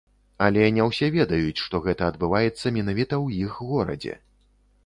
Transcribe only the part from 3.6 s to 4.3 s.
горадзе.